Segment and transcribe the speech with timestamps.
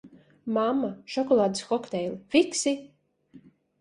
[0.55, 2.75] Mamma, šokolādes kokteili, fiksi!